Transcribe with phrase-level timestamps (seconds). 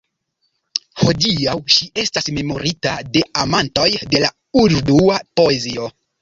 [1.01, 5.93] Hodiaŭ ŝi estas memorita de amantoj de la urdua poezio.